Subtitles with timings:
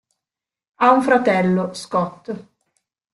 [0.77, 2.35] Ha un fratello, Scott.